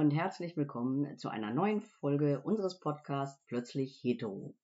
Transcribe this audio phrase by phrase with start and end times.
[0.00, 4.54] und herzlich willkommen zu einer neuen Folge unseres Podcasts Plötzlich Hetero.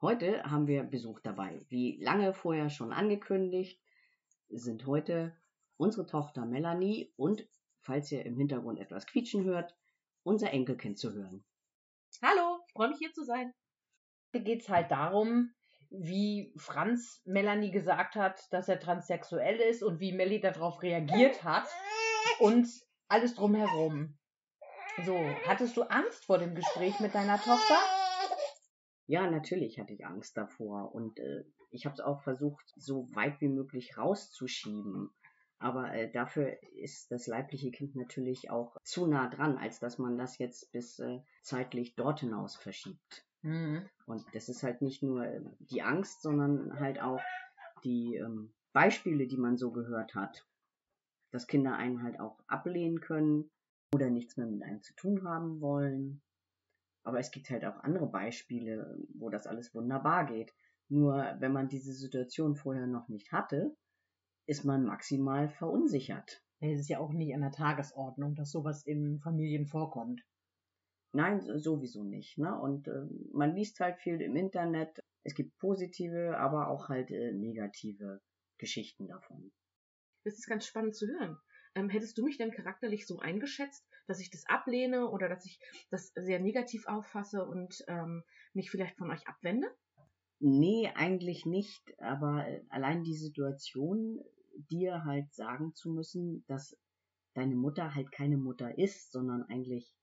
[0.00, 1.60] Heute haben wir Besuch dabei.
[1.68, 3.78] Wie lange vorher schon angekündigt,
[4.48, 5.36] sind heute
[5.76, 7.46] unsere Tochter Melanie und,
[7.82, 9.76] falls ihr im Hintergrund etwas quietschen hört,
[10.22, 11.44] unser Enkelkind zu hören.
[12.22, 13.52] Hallo, ich freue mich hier zu sein.
[14.32, 15.52] Heute geht es halt darum,
[15.90, 21.68] wie Franz Melanie gesagt hat, dass er transsexuell ist und wie Melly darauf reagiert hat
[22.40, 22.66] und
[23.08, 24.16] alles drumherum.
[24.98, 27.78] So, hattest du Angst vor dem Gespräch mit deiner Tochter?
[29.06, 33.40] Ja, natürlich hatte ich Angst davor und äh, ich habe es auch versucht, so weit
[33.40, 35.10] wie möglich rauszuschieben.
[35.58, 40.18] Aber äh, dafür ist das leibliche Kind natürlich auch zu nah dran, als dass man
[40.18, 43.24] das jetzt bis äh, zeitlich dort hinaus verschiebt.
[43.42, 43.88] Mhm.
[44.06, 47.20] Und das ist halt nicht nur äh, die Angst, sondern halt auch
[47.82, 50.46] die ähm, Beispiele, die man so gehört hat.
[51.30, 53.50] Dass Kinder einen halt auch ablehnen können
[53.94, 56.22] oder nichts mehr mit einem zu tun haben wollen.
[57.04, 60.52] Aber es gibt halt auch andere Beispiele, wo das alles wunderbar geht.
[60.88, 63.76] Nur wenn man diese Situation vorher noch nicht hatte,
[64.46, 66.42] ist man maximal verunsichert.
[66.60, 70.22] Es ist ja auch nicht an der Tagesordnung, dass sowas in Familien vorkommt.
[71.12, 72.38] Nein, sowieso nicht.
[72.38, 72.58] Ne?
[72.58, 75.00] Und äh, man liest halt viel im Internet.
[75.24, 78.20] Es gibt positive, aber auch halt äh, negative
[78.58, 79.52] Geschichten davon.
[80.24, 81.36] Das ist ganz spannend zu hören.
[81.74, 85.58] Ähm, hättest du mich denn charakterlich so eingeschätzt, dass ich das ablehne oder dass ich
[85.90, 88.22] das sehr negativ auffasse und ähm,
[88.52, 89.68] mich vielleicht von euch abwende?
[90.38, 91.98] Nee, eigentlich nicht.
[92.00, 94.20] Aber äh, allein die Situation,
[94.70, 96.76] dir halt sagen zu müssen, dass
[97.34, 99.94] deine Mutter halt keine Mutter ist, sondern eigentlich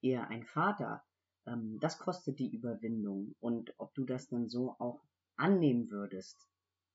[0.00, 1.04] eher ein Vater,
[1.46, 3.34] ähm, das kostet die Überwindung.
[3.40, 5.02] Und ob du das dann so auch
[5.36, 6.49] annehmen würdest,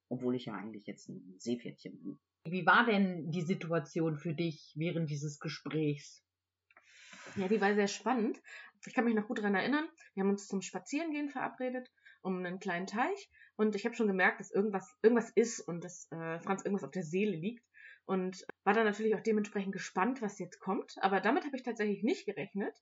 [0.10, 2.20] obwohl ich ja eigentlich jetzt ein Seepferdchen bin.
[2.46, 6.24] Wie war denn die Situation für dich während dieses Gesprächs?
[7.36, 8.42] Ja, die war sehr spannend.
[8.86, 9.88] Ich kann mich noch gut daran erinnern.
[10.14, 11.92] Wir haben uns zum Spazierengehen verabredet
[12.26, 16.12] um einen kleinen Teich und ich habe schon gemerkt, dass irgendwas irgendwas ist und dass
[16.12, 17.64] äh, Franz irgendwas auf der Seele liegt
[18.06, 20.96] und war dann natürlich auch dementsprechend gespannt, was jetzt kommt.
[21.02, 22.76] Aber damit habe ich tatsächlich nicht gerechnet.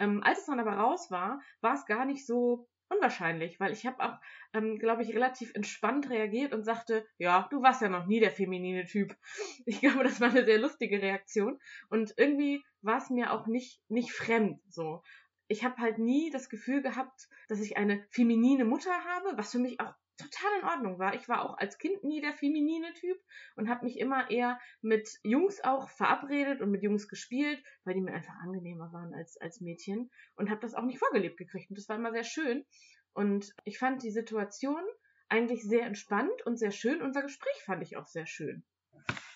[0.00, 3.86] Ähm, als es dann aber raus war, war es gar nicht so unwahrscheinlich, weil ich
[3.86, 4.18] habe auch,
[4.52, 8.32] ähm, glaube ich, relativ entspannt reagiert und sagte, ja, du warst ja noch nie der
[8.32, 9.16] feminine Typ.
[9.66, 11.58] Ich glaube, das war eine sehr lustige Reaktion
[11.88, 15.02] und irgendwie war es mir auch nicht nicht fremd so
[15.50, 19.58] ich habe halt nie das Gefühl gehabt, dass ich eine feminine Mutter habe, was für
[19.58, 21.14] mich auch total in Ordnung war.
[21.14, 23.18] Ich war auch als Kind nie der feminine Typ
[23.56, 28.00] und habe mich immer eher mit Jungs auch verabredet und mit Jungs gespielt, weil die
[28.00, 31.78] mir einfach angenehmer waren als, als Mädchen und habe das auch nicht vorgelebt gekriegt und
[31.78, 32.64] das war immer sehr schön.
[33.12, 34.82] Und ich fand die Situation
[35.28, 37.02] eigentlich sehr entspannt und sehr schön.
[37.02, 38.64] Unser Gespräch fand ich auch sehr schön.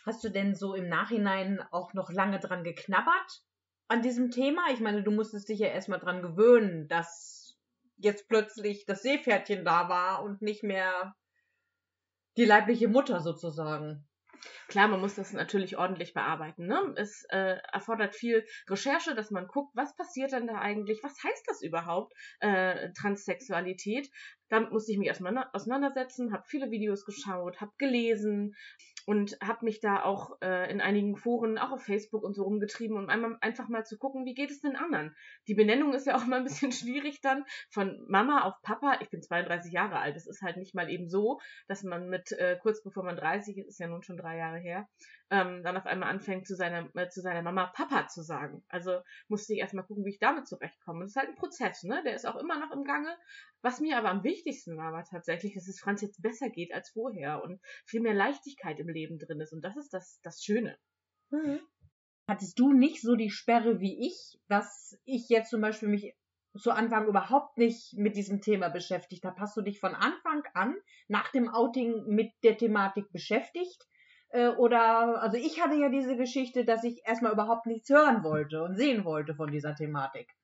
[0.06, 3.44] Hast du denn so im Nachhinein auch noch lange dran geknabbert?
[3.88, 4.62] an diesem Thema?
[4.72, 7.43] Ich meine, du musstest dich ja erstmal dran gewöhnen, dass
[7.96, 11.14] jetzt plötzlich das Seepferdchen da war und nicht mehr
[12.36, 14.06] die leibliche Mutter sozusagen.
[14.68, 16.66] Klar, man muss das natürlich ordentlich bearbeiten.
[16.66, 16.94] Ne?
[16.96, 21.44] Es äh, erfordert viel Recherche, dass man guckt, was passiert denn da eigentlich, was heißt
[21.46, 24.10] das überhaupt, äh, Transsexualität.
[24.48, 28.54] Damit musste ich mich erstmal auseinandersetzen, habe viele Videos geschaut, habe gelesen,
[29.06, 32.96] und habe mich da auch äh, in einigen Foren, auch auf Facebook und so rumgetrieben,
[32.96, 35.14] um einmal, einfach mal zu gucken, wie geht es den anderen.
[35.46, 38.98] Die Benennung ist ja auch mal ein bisschen schwierig dann, von Mama auf Papa.
[39.00, 40.16] Ich bin 32 Jahre alt.
[40.16, 43.58] Es ist halt nicht mal eben so, dass man mit, äh, kurz bevor man 30
[43.58, 44.88] ist, ist ja nun schon drei Jahre her,
[45.30, 48.64] ähm, dann auf einmal anfängt, zu seiner, äh, zu seiner Mama Papa zu sagen.
[48.68, 51.00] Also musste ich erstmal gucken, wie ich damit zurechtkomme.
[51.00, 52.02] Das ist halt ein Prozess, ne?
[52.04, 53.14] Der ist auch immer noch im Gange.
[53.64, 56.90] Was mir aber am wichtigsten war, war tatsächlich, dass es Franz jetzt besser geht als
[56.90, 59.54] vorher und viel mehr Leichtigkeit im Leben drin ist.
[59.54, 60.76] Und das ist das, das Schöne.
[61.30, 61.60] Mhm.
[62.28, 66.14] Hattest du nicht so die Sperre wie ich, dass ich jetzt zum Beispiel mich
[66.54, 69.40] zu Anfang überhaupt nicht mit diesem Thema beschäftigt habe?
[69.40, 70.76] Hast du dich von Anfang an
[71.08, 73.88] nach dem Outing mit der Thematik beschäftigt?
[74.28, 78.62] Äh, oder, also ich hatte ja diese Geschichte, dass ich erstmal überhaupt nichts hören wollte
[78.62, 80.34] und sehen wollte von dieser Thematik.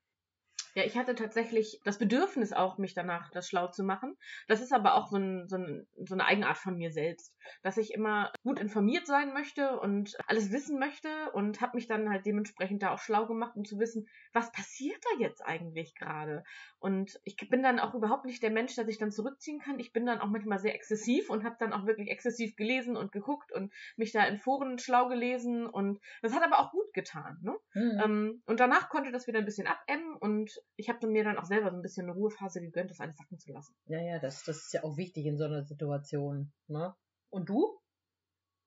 [0.75, 4.17] Ja, ich hatte tatsächlich das Bedürfnis auch, mich danach das schlau zu machen.
[4.47, 7.77] Das ist aber auch so, ein, so, ein, so eine Eigenart von mir selbst, dass
[7.77, 12.25] ich immer gut informiert sein möchte und alles wissen möchte und habe mich dann halt
[12.25, 16.45] dementsprechend da auch schlau gemacht, um zu wissen, was passiert da jetzt eigentlich gerade.
[16.79, 19.79] Und ich bin dann auch überhaupt nicht der Mensch, der sich dann zurückziehen kann.
[19.79, 23.13] Ich bin dann auch manchmal sehr exzessiv und habe dann auch wirklich exzessiv gelesen und
[23.13, 27.39] geguckt und mich da in Foren schlau gelesen und das hat aber auch gut getan.
[27.43, 27.57] Ne?
[27.75, 28.01] Mhm.
[28.05, 31.45] Ähm, und danach konnte das wieder ein bisschen abebben und ich habe mir dann auch
[31.45, 33.75] selber so ein bisschen eine Ruhephase gegönnt, das alles sacken zu lassen.
[33.87, 36.53] Ja, ja, das, das ist ja auch wichtig in so einer Situation.
[36.69, 36.95] Ne?
[37.31, 37.79] Und du?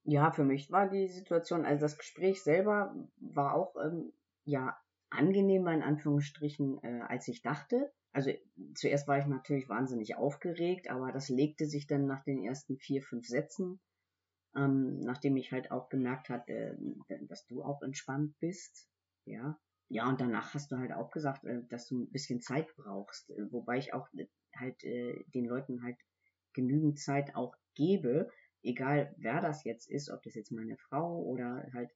[0.06, 4.13] Ja, für mich war die Situation, also das Gespräch selber war auch, ähm,
[4.44, 4.78] ja,
[5.10, 7.94] angenehmer in Anführungsstrichen, äh, als ich dachte.
[8.12, 8.31] Also
[8.75, 13.01] zuerst war ich natürlich wahnsinnig aufgeregt, aber das legte sich dann nach den ersten vier,
[13.01, 13.80] fünf Sätzen,
[14.56, 18.88] ähm, nachdem ich halt auch gemerkt hatte, äh, dass du auch entspannt bist.
[19.25, 19.57] Ja.
[19.94, 23.30] Ja, und danach hast du halt auch gesagt, äh, dass du ein bisschen Zeit brauchst,
[23.30, 24.25] äh, wobei ich auch äh,
[24.56, 25.98] halt den Leuten halt
[26.54, 28.31] genügend Zeit auch gebe,
[28.63, 31.92] egal wer das jetzt ist, ob das jetzt meine Frau oder halt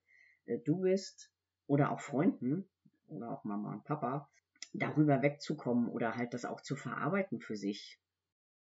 [0.66, 1.32] du bist
[1.68, 2.68] oder auch Freunden
[3.08, 4.28] oder auch Mama und Papa,
[4.74, 8.00] darüber wegzukommen oder halt das auch zu verarbeiten für sich.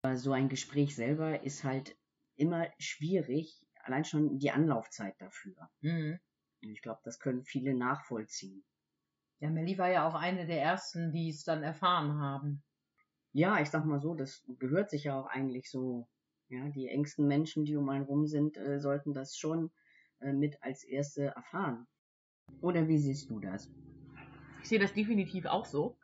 [0.02, 1.96] Aber so ein Gespräch selber ist halt
[2.37, 5.70] immer schwierig, allein schon die Anlaufzeit dafür.
[5.82, 6.19] Mhm.
[6.61, 8.64] Ich glaube, das können viele nachvollziehen.
[9.43, 12.62] Ja, Melly war ja auch eine der ersten, die es dann erfahren haben.
[13.33, 16.06] Ja, ich sag mal so, das gehört sich ja auch eigentlich so.
[16.49, 19.73] Ja, die engsten Menschen, die um einen rum sind, äh, sollten das schon
[20.21, 21.89] äh, mit als erste erfahren.
[22.61, 23.69] Oder wie siehst du das?
[24.62, 25.99] Ich sehe das definitiv auch so.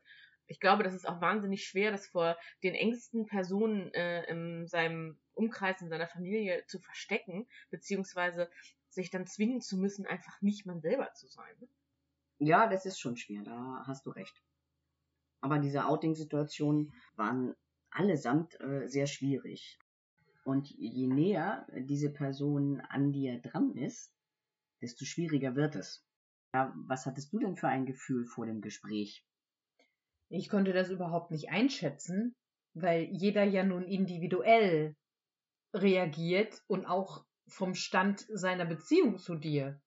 [0.48, 5.16] Ich glaube, das ist auch wahnsinnig schwer, das vor den engsten Personen äh, in seinem
[5.34, 8.50] Umkreis, in seiner Familie zu verstecken, beziehungsweise
[8.88, 11.54] sich dann zwingen zu müssen, einfach nicht man selber zu sein.
[12.38, 14.42] Ja, das ist schon schwer, da hast du recht.
[15.40, 17.54] Aber diese Outing-Situationen waren
[17.90, 19.78] allesamt äh, sehr schwierig.
[20.44, 24.14] Und je näher diese Person an dir dran ist,
[24.80, 26.06] desto schwieriger wird es.
[26.54, 29.24] Ja, was hattest du denn für ein Gefühl vor dem Gespräch?
[30.30, 32.34] Ich konnte das überhaupt nicht einschätzen,
[32.74, 34.96] weil jeder ja nun individuell
[35.74, 39.80] reagiert und auch vom Stand seiner Beziehung zu dir.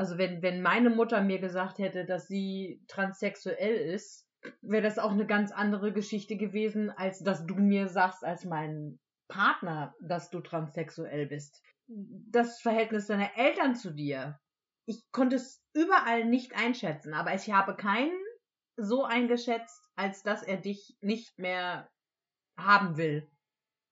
[0.00, 4.26] Also wenn, wenn meine Mutter mir gesagt hätte, dass sie transsexuell ist,
[4.62, 8.98] wäre das auch eine ganz andere Geschichte gewesen, als dass du mir sagst als mein
[9.28, 11.62] Partner, dass du transsexuell bist.
[11.86, 14.40] Das Verhältnis deiner Eltern zu dir.
[14.86, 18.18] Ich konnte es überall nicht einschätzen, aber ich habe keinen
[18.78, 21.90] so eingeschätzt, als dass er dich nicht mehr
[22.56, 23.30] haben will.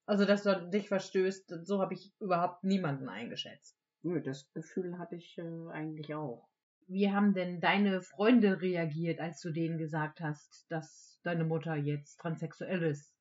[0.06, 3.77] Also, dass du dich verstößt, so habe ich überhaupt niemanden eingeschätzt.
[4.08, 6.48] Nö, das Gefühl hatte ich äh, eigentlich auch.
[6.86, 12.16] Wie haben denn deine Freunde reagiert, als du denen gesagt hast, dass deine Mutter jetzt
[12.18, 13.14] transsexuell ist?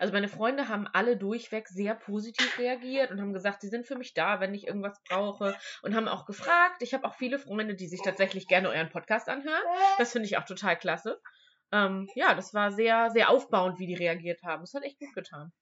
[0.00, 3.94] Also meine Freunde haben alle durchweg sehr positiv reagiert und haben gesagt, sie sind für
[3.94, 6.82] mich da, wenn ich irgendwas brauche und haben auch gefragt.
[6.82, 9.62] Ich habe auch viele Freunde, die sich tatsächlich gerne euren Podcast anhören.
[9.98, 11.20] Das finde ich auch total klasse.
[11.70, 14.62] Ähm, ja, das war sehr, sehr aufbauend, wie die reagiert haben.
[14.62, 15.52] Das hat echt gut getan.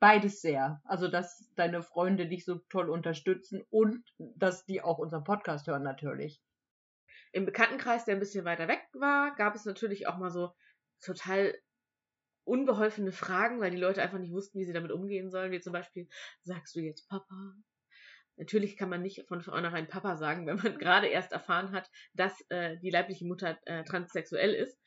[0.00, 0.80] Beides sehr.
[0.84, 5.82] Also, dass deine Freunde dich so toll unterstützen und dass die auch unseren Podcast hören
[5.82, 6.42] natürlich.
[7.32, 10.52] Im Bekanntenkreis, der ein bisschen weiter weg war, gab es natürlich auch mal so
[11.00, 11.54] total
[12.44, 15.52] unbeholfene Fragen, weil die Leute einfach nicht wussten, wie sie damit umgehen sollen.
[15.52, 16.08] Wie zum Beispiel,
[16.42, 17.54] sagst du jetzt Papa?
[18.36, 22.32] Natürlich kann man nicht von vornherein Papa sagen, wenn man gerade erst erfahren hat, dass
[22.48, 24.80] äh, die leibliche Mutter äh, transsexuell ist.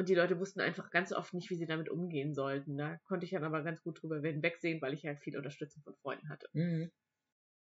[0.00, 2.78] Und die Leute wussten einfach ganz oft nicht, wie sie damit umgehen sollten.
[2.78, 5.94] Da konnte ich dann aber ganz gut drüber wegsehen, weil ich halt viel Unterstützung von
[5.96, 6.48] Freunden hatte.
[6.54, 6.90] Mhm.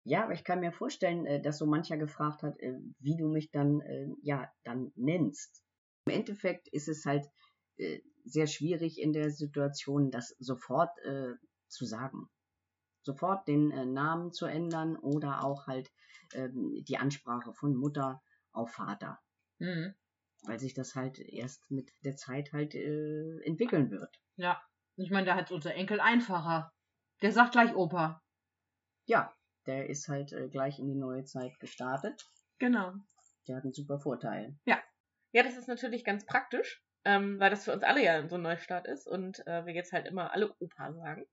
[0.03, 3.29] Ja, aber ich kann mir vorstellen, äh, dass so mancher gefragt hat, äh, wie du
[3.29, 5.63] mich dann, äh, ja, dann nennst.
[6.07, 7.25] Im Endeffekt ist es halt
[8.25, 10.91] sehr schwierig in der Situation, das sofort
[11.69, 12.29] zu sagen.
[13.03, 15.89] Sofort den Namen zu ändern oder auch halt
[16.33, 19.19] ähm, die Ansprache von Mutter auf Vater.
[19.59, 19.95] Mhm.
[20.47, 24.19] Weil sich das halt erst mit der Zeit halt entwickeln wird.
[24.35, 24.61] Ja,
[24.95, 26.71] ich meine, da hat unser Enkel einfacher.
[27.21, 28.21] Der sagt gleich Opa.
[29.05, 29.33] Ja,
[29.65, 32.29] der ist halt äh, gleich in die neue Zeit gestartet.
[32.59, 32.93] Genau.
[33.47, 34.57] Der hat einen super Vorteil.
[34.65, 34.81] Ja.
[35.31, 38.41] Ja, das ist natürlich ganz praktisch, ähm, weil das für uns alle ja so ein
[38.41, 41.25] Neustart ist und äh, wir jetzt halt immer alle Opa sagen.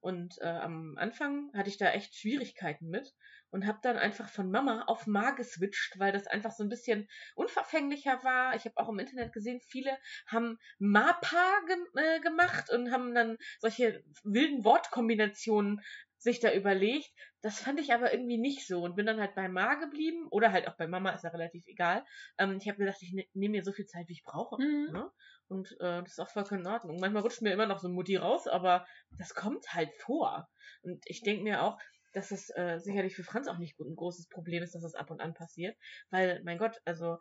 [0.00, 3.14] Und äh, am Anfang hatte ich da echt Schwierigkeiten mit
[3.50, 7.08] und habe dann einfach von Mama auf Ma geswitcht, weil das einfach so ein bisschen
[7.34, 8.54] unverfänglicher war.
[8.54, 13.38] Ich habe auch im Internet gesehen, viele haben Mapa ge äh, gemacht und haben dann
[13.58, 15.80] solche wilden Wortkombinationen
[16.18, 17.10] sich da überlegt.
[17.40, 20.52] Das fand ich aber irgendwie nicht so und bin dann halt bei Ma geblieben oder
[20.52, 22.04] halt auch bei Mama, ist ja relativ egal.
[22.38, 24.60] Ähm, ich habe gedacht, ich ne nehme mir so viel Zeit, wie ich brauche.
[24.60, 24.92] Mhm.
[24.92, 25.10] Ne?
[25.48, 26.98] Und äh, das ist auch vollkommen in Ordnung.
[27.00, 30.48] Manchmal rutscht mir immer noch so Mutti raus, aber das kommt halt vor.
[30.82, 31.78] Und ich denke mir auch,
[32.12, 35.10] dass es äh, sicherlich für Franz auch nicht ein großes Problem ist, dass das ab
[35.10, 35.76] und an passiert.
[36.10, 37.18] Weil, mein Gott, also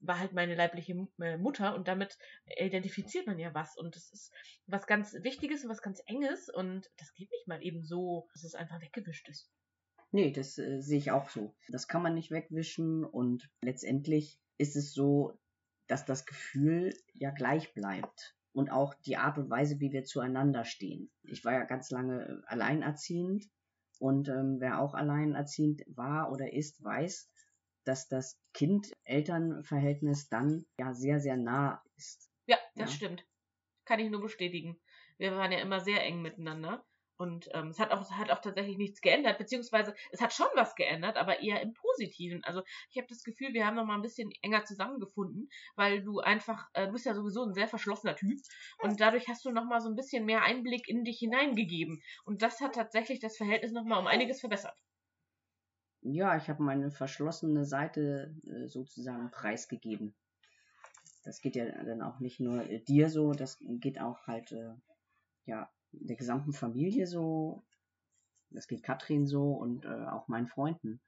[0.00, 2.18] war halt meine leibliche äh, Mutter und damit
[2.58, 4.32] identifiziert man ja was und das ist
[4.66, 8.44] was ganz Wichtiges und was ganz Enges und das geht nicht mal eben so, dass
[8.44, 9.50] es einfach weggewischt ist.
[10.12, 11.54] Nee, das äh, sehe ich auch so.
[11.68, 15.38] Das kann man nicht wegwischen und letztendlich ist es so,
[15.88, 20.64] dass das Gefühl ja gleich bleibt und auch die Art und Weise, wie wir zueinander
[20.64, 21.10] stehen.
[21.22, 23.44] Ich war ja ganz lange äh, alleinerziehend
[23.98, 27.30] und ähm, wer auch alleinerziehend war oder ist, weiß,
[27.86, 32.30] dass das Kind-Eltern-Verhältnis dann ja sehr, sehr nah ist.
[32.46, 32.94] Ja, das Ja.
[32.94, 33.24] stimmt.
[33.86, 34.80] Kann ich nur bestätigen.
[35.18, 36.86] Wir waren ja immer sehr eng miteinander.
[37.18, 40.74] Und ähm, es hat auch, hat auch tatsächlich nichts geändert, beziehungsweise es hat schon was
[40.74, 42.44] geändert, aber eher im Positiven.
[42.44, 46.20] Also ich habe das Gefühl, wir haben noch mal ein bisschen enger zusammengefunden, weil du
[46.20, 48.40] einfach, äh, du bist ja sowieso ein sehr verschlossener Typ
[48.78, 52.02] und dadurch hast du noch mal so ein bisschen mehr Einblick in dich hineingegeben.
[52.24, 54.76] Und das hat tatsächlich das Verhältnis noch mal um einiges verbessert.
[56.02, 60.14] Ja, ich habe meine verschlossene Seite äh, sozusagen preisgegeben.
[61.24, 64.74] Das geht ja dann auch nicht nur äh, dir so, das geht auch halt äh,
[65.44, 67.64] ja der gesamten Familie so.
[68.50, 71.00] Das geht Katrin so und äh, auch meinen Freunden,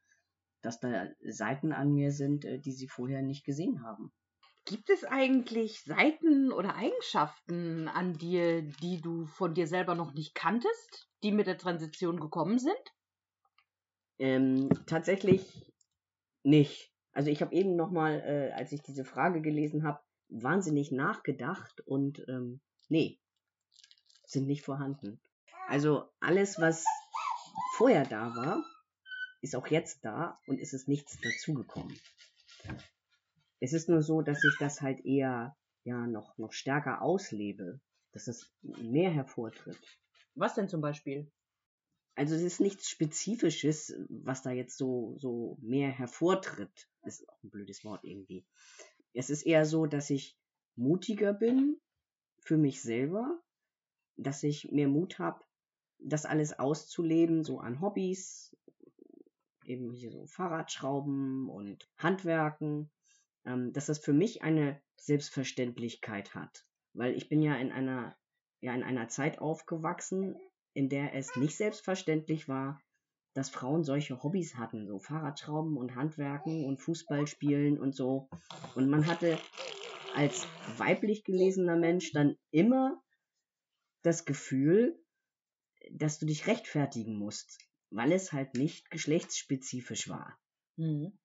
[0.61, 4.13] dass da Seiten an mir sind, äh, die sie vorher nicht gesehen haben.
[4.65, 10.35] Gibt es eigentlich Seiten oder Eigenschaften an dir, die du von dir selber noch nicht
[10.35, 12.75] kanntest, die mit der Transition gekommen sind?
[14.19, 15.73] Ähm, tatsächlich
[16.43, 16.93] nicht.
[17.13, 22.25] Also ich habe eben nochmal, äh, als ich diese Frage gelesen habe, wahnsinnig nachgedacht und
[22.29, 23.19] ähm, nee,
[24.27, 25.21] sind nicht vorhanden.
[25.69, 26.85] Also alles, was
[27.75, 28.65] vorher da war,
[29.41, 31.99] ist auch jetzt da und es ist nichts dazugekommen.
[33.61, 37.81] Es ist nur so, dass ich das halt eher ja noch, noch stärker auslebe,
[38.13, 39.79] dass es mehr hervortritt.
[40.35, 41.31] Was denn zum Beispiel?
[42.19, 46.89] Also es ist nichts Spezifisches, was da jetzt so, so mehr hervortritt.
[47.05, 48.45] Ist auch ein blödes Wort irgendwie.
[49.15, 50.37] Es ist eher so, dass ich
[50.75, 51.81] mutiger bin
[52.41, 53.41] für mich selber,
[54.17, 55.45] dass ich mehr Mut habe,
[56.01, 58.57] das alles auszuleben, so an Hobbys,
[59.65, 62.91] eben hier so Fahrradschrauben und Handwerken,
[63.45, 66.67] ähm, dass das für mich eine Selbstverständlichkeit hat.
[66.95, 68.19] Weil ich bin ja in einer,
[68.61, 70.35] ja in einer Zeit aufgewachsen,
[70.75, 72.81] in der es nicht selbstverständlich war,
[73.35, 78.29] dass Frauen solche Hobbys hatten, so Fahrradschrauben und Handwerken und Fußball spielen und so.
[78.75, 79.41] Und man hatte
[80.11, 80.47] als
[80.77, 83.03] weiblich gelesener Mensch dann immer
[84.03, 84.99] das Gefühl,
[85.91, 87.59] dass du dich rechtfertigen musst,
[87.91, 90.39] weil es halt nicht geschlechtsspezifisch war.
[90.77, 91.19] Mhm.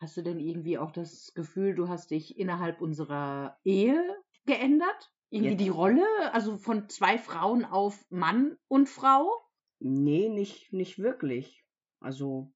[0.00, 5.12] Hast du denn irgendwie auch das Gefühl, du hast dich innerhalb unserer Ehe geändert?
[5.30, 9.30] Irgendwie Jetzt- die Rolle, also von zwei Frauen auf Mann und Frau?
[9.78, 11.64] Nee, nicht, nicht wirklich.
[12.00, 12.52] Also,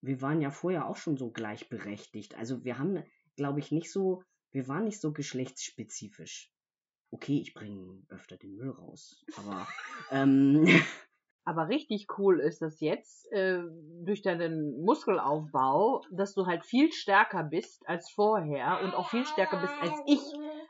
[0.00, 2.36] wir waren ja vorher auch schon so gleichberechtigt.
[2.36, 3.02] Also, wir haben,
[3.36, 6.50] glaube ich, nicht so, wir waren nicht so geschlechtsspezifisch.
[7.10, 9.66] Okay, ich bringe öfter den Müll raus, aber
[10.10, 10.66] ähm,
[11.44, 13.62] Aber richtig cool ist das jetzt äh,
[14.04, 19.60] durch deinen Muskelaufbau, dass du halt viel stärker bist als vorher und auch viel stärker
[19.60, 20.20] bist als ich.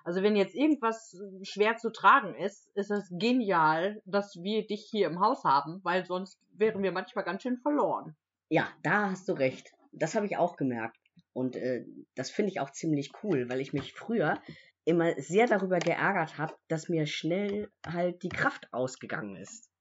[0.04, 5.06] Also wenn jetzt irgendwas schwer zu tragen ist, ist es genial, dass wir dich hier
[5.06, 8.16] im Haus haben, weil sonst wären wir manchmal ganz schön verloren.
[8.49, 9.73] ja, da hast du recht.
[9.92, 10.99] Das habe ich auch gemerkt.
[11.32, 14.38] Und äh, das finde ich auch ziemlich cool, weil ich mich früher
[14.85, 19.72] immer sehr darüber geärgert habe, dass mir schnell halt die Kraft ausgegangen ist.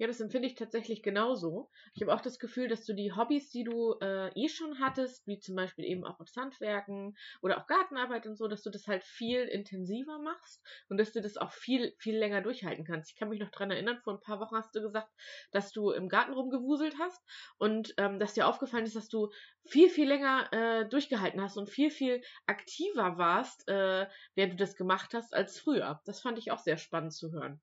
[0.00, 1.68] Ja, das empfinde ich tatsächlich genauso.
[1.92, 5.26] Ich habe auch das Gefühl, dass du die Hobbys, die du äh, eh schon hattest,
[5.26, 8.86] wie zum Beispiel eben auch das Handwerken oder auch Gartenarbeit und so, dass du das
[8.86, 13.10] halt viel intensiver machst und dass du das auch viel, viel länger durchhalten kannst.
[13.10, 15.12] Ich kann mich noch dran erinnern, vor ein paar Wochen hast du gesagt,
[15.50, 17.22] dass du im Garten rumgewuselt hast
[17.58, 19.28] und ähm, dass dir aufgefallen ist, dass du
[19.66, 24.76] viel, viel länger äh, durchgehalten hast und viel, viel aktiver warst, äh, während du das
[24.76, 26.00] gemacht hast, als früher.
[26.06, 27.60] Das fand ich auch sehr spannend zu hören.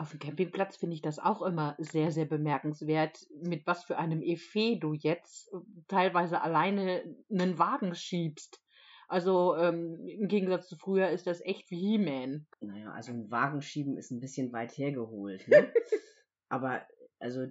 [0.00, 4.22] Auf dem Campingplatz finde ich das auch immer sehr, sehr bemerkenswert, mit was für einem
[4.22, 8.62] Effet du jetzt äh, teilweise alleine einen Wagen schiebst.
[9.08, 12.46] Also ähm, im Gegensatz zu früher ist das echt wie He-Man.
[12.62, 15.46] Naja, also ein Wagen schieben ist ein bisschen weit hergeholt.
[15.48, 15.70] Ne?
[16.48, 16.80] Aber
[17.18, 17.44] also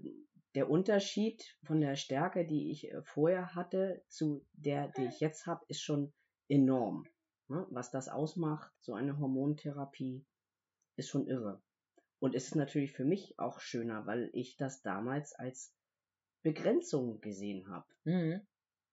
[0.55, 5.45] der Unterschied von der Stärke, die ich äh, vorher hatte, zu der, die ich jetzt
[5.45, 6.13] habe, ist schon
[6.47, 7.05] enorm.
[7.47, 7.67] Ne?
[7.69, 10.25] Was das ausmacht, so eine Hormontherapie,
[10.95, 11.61] ist schon irre.
[12.19, 15.73] Und es ist natürlich für mich auch schöner, weil ich das damals als
[16.43, 17.87] Begrenzung gesehen habe.
[18.03, 18.41] Mhm.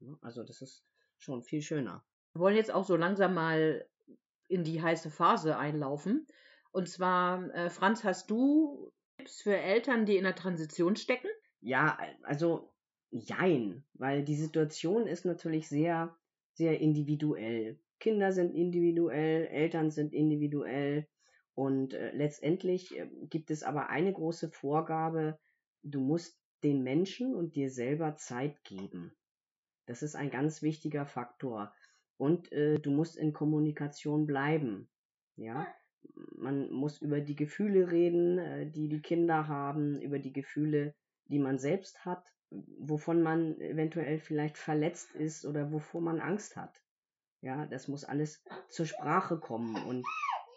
[0.00, 0.18] Ne?
[0.20, 0.84] Also das ist
[1.18, 2.04] schon viel schöner.
[2.32, 3.88] Wir wollen jetzt auch so langsam mal
[4.48, 6.26] in die heiße Phase einlaufen.
[6.70, 11.28] Und zwar, äh, Franz, hast du Tipps für Eltern, die in der Transition stecken?
[11.60, 12.72] Ja, also
[13.10, 16.16] jein, weil die Situation ist natürlich sehr,
[16.52, 17.80] sehr individuell.
[17.98, 21.08] Kinder sind individuell, Eltern sind individuell
[21.56, 25.38] und äh, letztendlich äh, gibt es aber eine große Vorgabe,
[25.82, 29.16] du musst den Menschen und dir selber Zeit geben.
[29.86, 31.72] Das ist ein ganz wichtiger Faktor.
[32.18, 34.90] Und äh, du musst in Kommunikation bleiben.
[35.36, 35.66] Ja,
[36.36, 40.94] man muss über die Gefühle reden, äh, die die Kinder haben, über die Gefühle,
[41.24, 42.22] die man selbst hat.
[42.50, 46.82] wovon man eventuell vielleicht verletzt ist oder wovor man Angst hat.
[47.40, 50.04] Ja, das muss alles zur Sprache kommen und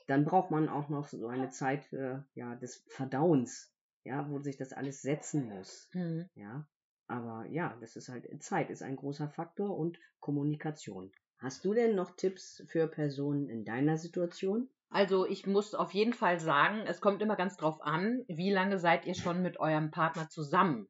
[0.09, 3.71] dann braucht man auch noch so eine Zeit äh, ja, des Verdauens,
[4.03, 5.87] ja, wo sich das alles setzen muss.
[5.93, 6.27] Mhm.
[6.33, 6.65] Ja,
[7.07, 11.11] aber ja, das ist halt, Zeit ist ein großer Faktor und Kommunikation.
[11.37, 14.67] Hast du denn noch Tipps für Personen in deiner Situation?
[14.89, 18.79] Also ich muss auf jeden Fall sagen, es kommt immer ganz drauf an, wie lange
[18.79, 20.89] seid ihr schon mit eurem Partner zusammen.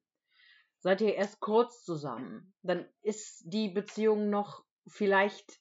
[0.79, 5.59] Seid ihr erst kurz zusammen, dann ist die Beziehung noch vielleicht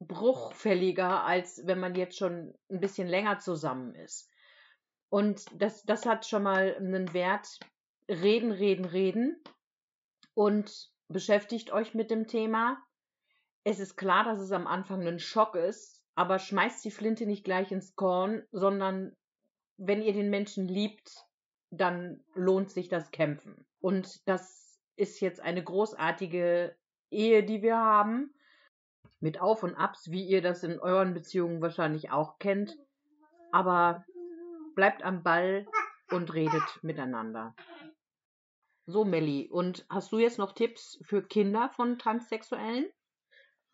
[0.00, 4.30] bruchfälliger, als wenn man jetzt schon ein bisschen länger zusammen ist.
[5.08, 7.58] Und das, das hat schon mal einen Wert.
[8.08, 9.42] Reden, reden, reden.
[10.34, 12.78] Und beschäftigt euch mit dem Thema.
[13.64, 17.44] Es ist klar, dass es am Anfang ein Schock ist, aber schmeißt die Flinte nicht
[17.44, 19.16] gleich ins Korn, sondern
[19.76, 21.26] wenn ihr den Menschen liebt,
[21.70, 23.66] dann lohnt sich das Kämpfen.
[23.80, 26.76] Und das ist jetzt eine großartige
[27.10, 28.34] Ehe, die wir haben,
[29.26, 32.78] mit Auf und Abs, wie ihr das in euren Beziehungen wahrscheinlich auch kennt.
[33.50, 34.04] Aber
[34.76, 35.66] bleibt am Ball
[36.12, 37.56] und redet miteinander.
[38.86, 42.86] So, Melli, und hast du jetzt noch Tipps für Kinder von Transsexuellen?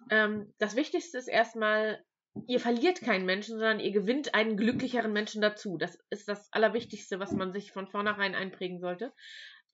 [0.09, 2.03] Ähm, das Wichtigste ist erstmal,
[2.47, 5.77] ihr verliert keinen Menschen, sondern ihr gewinnt einen glücklicheren Menschen dazu.
[5.77, 9.13] Das ist das Allerwichtigste, was man sich von vornherein einprägen sollte.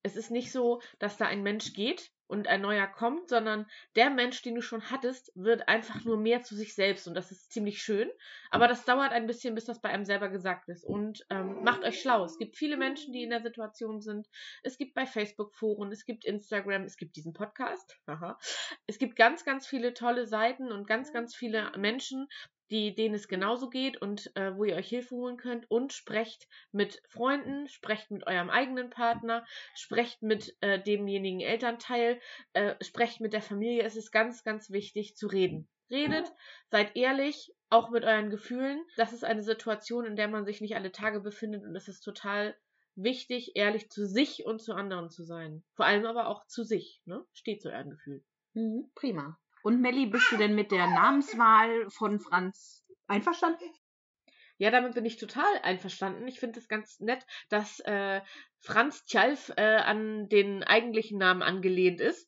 [0.03, 4.11] Es ist nicht so, dass da ein Mensch geht und ein neuer kommt, sondern der
[4.11, 7.51] Mensch, den du schon hattest, wird einfach nur mehr zu sich selbst und das ist
[7.51, 8.09] ziemlich schön.
[8.51, 10.85] Aber das dauert ein bisschen, bis das bei einem selber gesagt ist.
[10.85, 12.25] Und ähm, macht euch schlau.
[12.25, 14.29] Es gibt viele Menschen, die in der Situation sind.
[14.63, 17.99] Es gibt bei Facebook Foren, es gibt Instagram, es gibt diesen Podcast.
[18.07, 18.39] Aha.
[18.87, 22.29] Es gibt ganz, ganz viele tolle Seiten und ganz, ganz viele Menschen,
[22.71, 26.49] die, denen es genauso geht und äh, wo ihr euch Hilfe holen könnt und sprecht
[26.73, 32.21] mit Freunden, sprecht mit eurem eigenen Partner, sprecht mit äh, demjenigen Elternteil,
[32.53, 33.83] äh, sprecht mit der Familie.
[33.83, 35.69] Es ist ganz, ganz wichtig zu reden.
[35.91, 36.31] Redet,
[36.71, 38.85] seid ehrlich, auch mit euren Gefühlen.
[38.97, 42.01] Das ist eine Situation, in der man sich nicht alle Tage befindet und es ist
[42.01, 42.55] total
[42.95, 45.65] wichtig, ehrlich zu sich und zu anderen zu sein.
[45.75, 47.01] Vor allem aber auch zu sich.
[47.07, 47.25] Ne?
[47.33, 48.25] Steht zu euren Gefühlen.
[48.55, 49.39] Mhm, prima.
[49.63, 53.65] Und Melli, bist du denn mit der Namenswahl von Franz einverstanden?
[54.59, 56.27] Ja, damit bin ich total einverstanden.
[56.27, 58.21] Ich finde es ganz nett, dass äh,
[58.59, 62.28] Franz Tjalf äh, an den eigentlichen Namen angelehnt ist.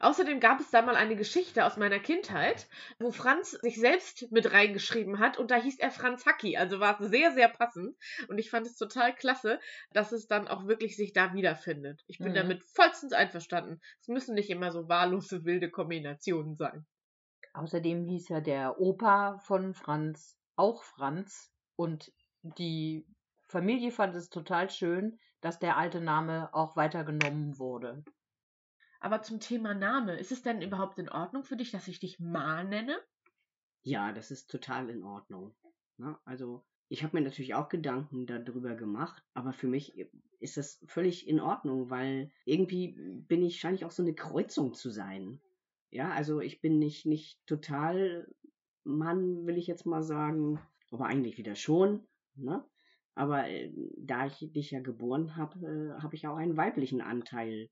[0.00, 4.52] Außerdem gab es da mal eine Geschichte aus meiner Kindheit, wo Franz sich selbst mit
[4.52, 6.56] reingeschrieben hat und da hieß er Franz Hacki.
[6.56, 7.96] Also war es sehr, sehr passend
[8.28, 9.60] und ich fand es total klasse,
[9.92, 12.02] dass es dann auch wirklich sich da wiederfindet.
[12.06, 12.34] Ich bin Mhm.
[12.34, 13.80] damit vollstens einverstanden.
[14.00, 16.86] Es müssen nicht immer so wahllose, wilde Kombinationen sein.
[17.52, 22.10] Außerdem hieß ja der Opa von Franz auch Franz und
[22.42, 23.06] die
[23.48, 28.02] Familie fand es total schön, dass der alte Name auch weitergenommen wurde.
[29.00, 32.18] Aber zum Thema Name, ist es denn überhaupt in Ordnung für dich, dass ich dich
[32.18, 32.98] Ma nenne?
[33.82, 35.54] Ja, das ist total in Ordnung.
[35.98, 36.18] Ne?
[36.24, 39.96] Also ich habe mir natürlich auch Gedanken darüber gemacht, aber für mich
[40.40, 42.96] ist das völlig in Ordnung, weil irgendwie
[43.28, 45.40] bin ich, scheine ich auch so eine Kreuzung zu sein.
[45.90, 48.26] Ja, also ich bin nicht, nicht total
[48.84, 52.64] Mann, will ich jetzt mal sagen, aber eigentlich wieder schon, ne?
[53.14, 55.58] Aber äh, da ich dich ja geboren habe,
[55.98, 57.68] äh, habe ich auch einen weiblichen Anteil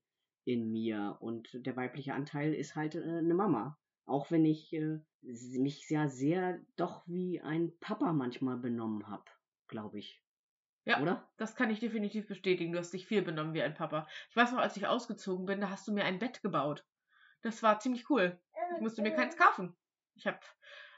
[0.47, 3.77] in mir und der weibliche Anteil ist halt äh, eine Mama.
[4.05, 9.25] Auch wenn ich äh, mich ja sehr doch wie ein Papa manchmal benommen habe,
[9.67, 10.23] glaube ich.
[10.85, 11.01] Ja.
[11.01, 11.29] Oder?
[11.35, 12.71] Das kann ich definitiv bestätigen.
[12.71, 14.07] Du hast dich viel benommen wie ein Papa.
[14.29, 16.85] Ich weiß noch, als ich ausgezogen bin, da hast du mir ein Bett gebaut.
[17.41, 18.39] Das war ziemlich cool.
[18.75, 19.75] Ich musste mir keins kaufen.
[20.15, 20.39] Ich habe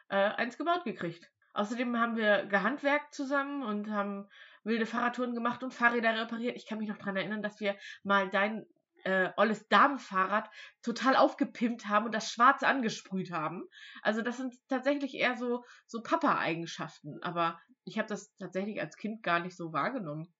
[0.09, 1.31] äh, eins gebaut gekriegt.
[1.53, 4.29] Außerdem haben wir gehandwerkt zusammen und haben
[4.63, 6.55] wilde Fahrradtouren gemacht und Fahrräder repariert.
[6.55, 8.67] Ich kann mich noch dran erinnern, dass wir mal dein
[9.03, 10.49] äh, olles Damenfahrrad
[10.81, 13.63] total aufgepimpt haben und das schwarz angesprüht haben.
[14.01, 17.21] Also das sind tatsächlich eher so, so Papa-Eigenschaften.
[17.21, 20.33] Aber ich habe das tatsächlich als Kind gar nicht so wahrgenommen,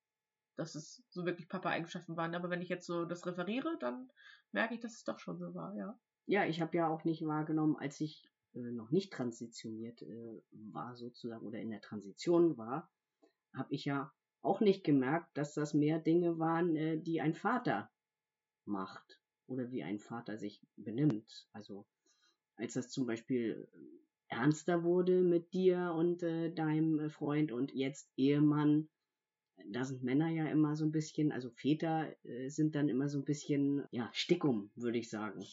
[0.55, 2.35] dass es so wirklich Papa-Eigenschaften waren.
[2.35, 4.09] Aber wenn ich jetzt so das referiere, dann
[4.51, 5.97] merke ich, dass es doch schon so war, ja.
[6.25, 10.95] Ja, ich habe ja auch nicht wahrgenommen, als ich äh, noch nicht transitioniert äh, war
[10.95, 12.89] sozusagen oder in der Transition war,
[13.55, 17.89] habe ich ja auch nicht gemerkt, dass das mehr Dinge waren, äh, die ein Vater
[18.65, 21.47] macht oder wie ein Vater sich benimmt.
[21.53, 21.85] Also
[22.55, 27.73] als das zum Beispiel äh, ernster wurde mit dir und äh, deinem äh, Freund und
[27.73, 28.89] jetzt Ehemann,
[29.65, 33.19] da sind Männer ja immer so ein bisschen, also Väter äh, sind dann immer so
[33.19, 35.43] ein bisschen, ja, stickum, würde ich sagen.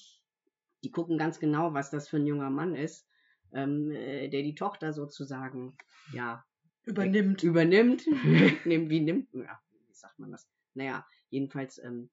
[0.85, 3.09] Die gucken ganz genau, was das für ein junger Mann ist,
[3.53, 5.77] ähm, äh, der die Tochter sozusagen,
[6.13, 6.45] ja,
[6.85, 7.43] Übernimmt.
[7.43, 8.07] übernimmt.
[8.65, 10.49] Nimmt, wie nimmt, ja, wie sagt man das?
[10.75, 12.11] Naja, jedenfalls ähm,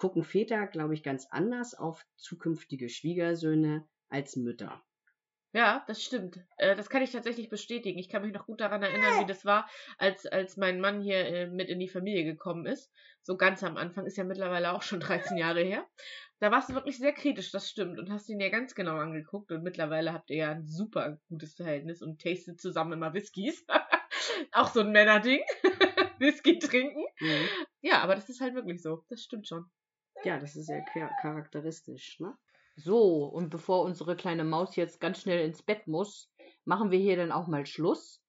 [0.00, 4.82] gucken Väter, glaube ich, ganz anders auf zukünftige Schwiegersöhne als Mütter.
[5.52, 6.38] Ja, das stimmt.
[6.56, 7.98] Äh, das kann ich tatsächlich bestätigen.
[7.98, 11.26] Ich kann mich noch gut daran erinnern, wie das war, als, als mein Mann hier
[11.26, 12.90] äh, mit in die Familie gekommen ist.
[13.22, 15.84] So ganz am Anfang, ist ja mittlerweile auch schon 13 Jahre her.
[16.38, 17.98] Da warst du wirklich sehr kritisch, das stimmt.
[17.98, 19.50] Und hast ihn ja ganz genau angeguckt.
[19.52, 23.66] Und mittlerweile habt ihr ja ein super gutes Verhältnis und tastet zusammen immer Whiskys.
[24.52, 25.40] auch so ein Männerding.
[26.20, 27.04] Whisky trinken.
[27.18, 27.48] Mhm.
[27.80, 29.04] Ja, aber das ist halt wirklich so.
[29.08, 29.68] Das stimmt schon.
[30.24, 32.36] Ja, das ist sehr char- charakteristisch, ne?
[32.76, 36.30] So, und bevor unsere kleine Maus jetzt ganz schnell ins Bett muss,
[36.64, 38.22] machen wir hier dann auch mal Schluss.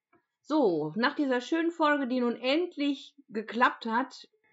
[0.40, 4.28] So, nach dieser schönen Folge, die nun endlich geklappt hat,